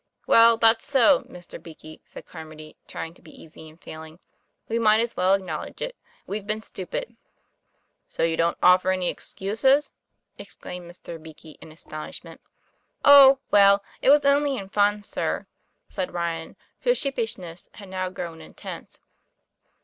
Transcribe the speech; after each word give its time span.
"Well, 0.25 0.57
that's 0.57 0.87
so, 0.89 1.19
Mr. 1.29 1.61
Beakey," 1.61 2.01
said 2.03 2.25
Carmody, 2.25 2.75
trying 2.87 3.13
to 3.13 3.21
be 3.21 3.39
easy 3.39 3.69
and 3.69 3.79
failing; 3.79 4.17
"we 4.67 4.79
might 4.79 4.99
as 4.99 5.15
well 5.15 5.35
acknowledge 5.35 5.79
it. 5.79 5.95
We've 6.25 6.47
been 6.47 6.59
stupid." 6.61 7.15
"So, 8.07 8.23
you 8.23 8.35
don't 8.35 8.57
offer 8.63 8.89
any 8.89 9.09
excuses?" 9.09 9.93
exclaimed 10.39 10.89
Mr. 10.89 11.21
Beakey, 11.21 11.59
in 11.61 11.71
astonishment. 11.71 12.41
:< 11.71 12.41
Oh! 13.19 13.41
well 13.51 13.83
it 14.01 14.09
was 14.09 14.25
only 14.25 14.57
in 14.57 14.69
fun, 14.69 15.03
sir," 15.03 15.45
said 15.87 16.15
Ryan, 16.15 16.55
whose 16.79 16.97
sheepishness 16.97 17.69
had 17.75 17.89
now 17.89 18.09
grown 18.09 18.41
intense. 18.41 18.99